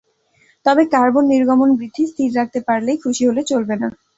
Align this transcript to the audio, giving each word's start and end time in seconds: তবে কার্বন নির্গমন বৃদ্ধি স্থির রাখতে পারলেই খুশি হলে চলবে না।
তবে 0.65 0.83
কার্বন 0.93 1.23
নির্গমন 1.31 1.69
বৃদ্ধি 1.79 2.03
স্থির 2.11 2.29
রাখতে 2.37 2.59
পারলেই 2.67 3.01
খুশি 3.03 3.23
হলে 3.29 3.41
চলবে 3.51 3.75
না। 3.81 3.87